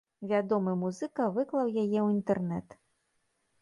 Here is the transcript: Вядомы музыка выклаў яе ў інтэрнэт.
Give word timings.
Вядомы 0.29 0.73
музыка 0.85 1.29
выклаў 1.37 1.65
яе 1.71 1.77
ў 2.03 2.07
інтэрнэт. 2.19 2.67